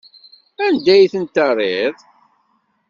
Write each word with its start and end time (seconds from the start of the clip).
Anda 0.65 0.91
ay 0.95 1.09
ten-terriḍ? 1.13 1.95